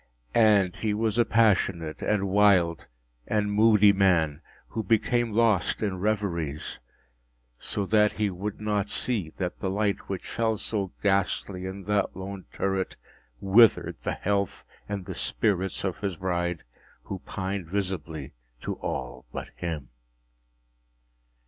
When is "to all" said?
18.61-19.25